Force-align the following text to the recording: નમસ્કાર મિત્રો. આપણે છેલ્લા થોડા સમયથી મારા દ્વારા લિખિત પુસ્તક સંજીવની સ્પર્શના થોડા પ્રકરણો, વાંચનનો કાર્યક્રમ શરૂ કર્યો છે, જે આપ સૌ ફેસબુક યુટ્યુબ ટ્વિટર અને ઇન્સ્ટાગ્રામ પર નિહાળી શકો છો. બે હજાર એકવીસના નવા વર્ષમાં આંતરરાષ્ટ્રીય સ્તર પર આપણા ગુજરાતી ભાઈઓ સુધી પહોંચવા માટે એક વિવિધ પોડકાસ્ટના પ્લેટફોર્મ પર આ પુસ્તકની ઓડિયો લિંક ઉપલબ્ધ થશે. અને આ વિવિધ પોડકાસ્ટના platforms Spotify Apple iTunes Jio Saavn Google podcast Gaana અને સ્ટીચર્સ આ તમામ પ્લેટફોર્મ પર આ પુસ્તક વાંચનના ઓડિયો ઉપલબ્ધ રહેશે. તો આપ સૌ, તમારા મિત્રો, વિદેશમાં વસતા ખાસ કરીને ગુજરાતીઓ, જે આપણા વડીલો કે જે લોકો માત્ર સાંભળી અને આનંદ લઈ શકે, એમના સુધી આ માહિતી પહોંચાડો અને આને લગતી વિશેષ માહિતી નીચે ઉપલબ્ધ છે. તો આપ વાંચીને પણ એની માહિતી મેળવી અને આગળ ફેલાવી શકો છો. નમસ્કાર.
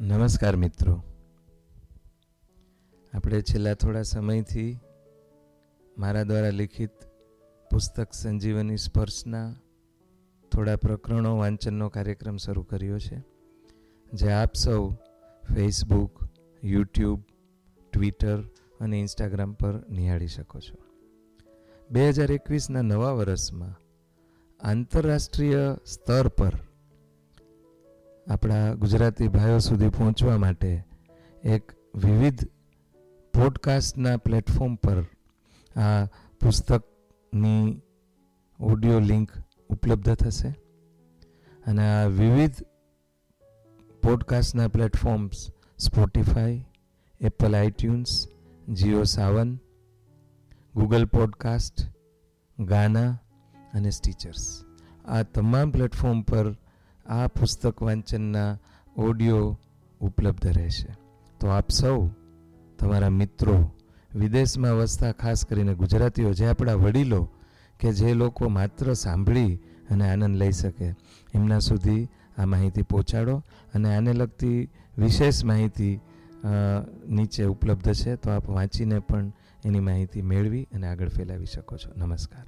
નમસ્કાર 0.00 0.56
મિત્રો. 0.56 1.02
આપણે 3.14 3.40
છેલ્લા 3.40 3.74
થોડા 3.74 4.02
સમયથી 4.02 4.78
મારા 5.98 6.22
દ્વારા 6.22 6.50
લિખિત 6.50 6.90
પુસ્તક 7.70 8.12
સંજીવની 8.12 8.76
સ્પર્શના 8.76 9.54
થોડા 10.52 10.76
પ્રકરણો, 10.76 11.36
વાંચનનો 11.36 11.88
કાર્યક્રમ 11.88 12.36
શરૂ 12.36 12.62
કર્યો 12.62 12.98
છે, 12.98 13.22
જે 14.12 14.32
આપ 14.32 14.54
સૌ 14.54 14.90
ફેસબુક 15.54 16.20
યુટ્યુબ 16.64 17.20
ટ્વિટર 17.92 18.40
અને 18.80 19.00
ઇન્સ્ટાગ્રામ 19.00 19.52
પર 19.52 19.88
નિહાળી 19.88 20.26
શકો 20.26 20.60
છો. 20.60 20.76
બે 21.90 22.08
હજાર 22.08 22.32
એકવીસના 22.32 22.82
નવા 22.82 23.12
વર્ષમાં 23.12 23.74
આંતરરાષ્ટ્રીય 24.60 25.76
સ્તર 25.86 26.28
પર 26.28 26.58
આપણા 28.28 28.74
ગુજરાતી 28.74 29.28
ભાઈઓ 29.28 29.58
સુધી 29.58 29.88
પહોંચવા 29.88 30.38
માટે 30.38 30.84
એક 31.44 31.72
વિવિધ 31.94 32.44
પોડકાસ્ટના 33.34 34.16
પ્લેટફોર્મ 34.16 34.74
પર 34.74 35.02
આ 35.80 36.04
પુસ્તકની 36.40 37.80
ઓડિયો 38.60 38.98
લિંક 39.00 39.32
ઉપલબ્ધ 39.68 40.14
થશે. 40.14 40.48
અને 41.66 41.90
આ 41.90 42.06
વિવિધ 42.06 42.52
પોડકાસ્ટના 44.02 44.68
platforms 44.68 45.46
Spotify 45.78 46.64
Apple 47.20 47.56
iTunes 47.56 48.28
Jio 48.72 49.02
Saavn 49.02 49.56
Google 50.74 51.04
podcast 51.04 51.74
Gaana 52.60 53.18
અને 53.74 53.90
સ્ટીચર્સ 53.90 54.64
આ 55.04 55.22
તમામ 55.22 55.70
પ્લેટફોર્મ 55.70 56.22
પર 56.22 56.56
આ 57.06 57.26
પુસ્તક 57.26 57.82
વાંચનના 57.82 58.58
ઓડિયો 58.96 59.58
ઉપલબ્ધ 60.00 60.46
રહેશે. 60.46 60.96
તો 61.40 61.48
આપ 61.48 61.70
સૌ, 61.70 62.08
તમારા 62.78 63.10
મિત્રો, 63.10 63.72
વિદેશમાં 64.14 64.76
વસતા 64.76 65.12
ખાસ 65.12 65.44
કરીને 65.44 65.74
ગુજરાતીઓ, 65.74 66.32
જે 66.32 66.46
આપણા 66.46 66.74
વડીલો 66.74 67.28
કે 67.80 67.92
જે 67.92 68.14
લોકો 68.14 68.48
માત્ર 68.48 68.92
સાંભળી 68.94 69.54
અને 69.90 70.10
આનંદ 70.10 70.36
લઈ 70.36 70.52
શકે, 70.52 70.94
એમના 71.34 71.58
સુધી 71.58 72.08
આ 72.38 72.46
માહિતી 72.46 72.82
પહોંચાડો 72.82 73.36
અને 73.74 73.96
આને 73.96 74.12
લગતી 74.12 74.68
વિશેષ 74.98 75.44
માહિતી 75.44 76.00
નીચે 77.08 77.44
ઉપલબ્ધ 77.44 77.92
છે. 77.92 78.16
તો 78.16 78.30
આપ 78.30 78.48
વાંચીને 78.48 78.98
પણ 78.98 79.32
એની 79.64 79.80
માહિતી 79.80 80.22
મેળવી 80.22 80.68
અને 80.74 80.86
આગળ 80.86 81.08
ફેલાવી 81.08 81.46
શકો 81.46 81.76
છો. 81.76 81.90
નમસ્કાર. 81.96 82.46